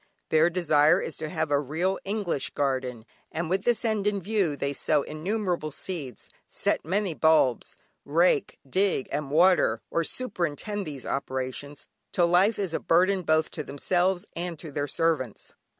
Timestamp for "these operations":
10.87-11.87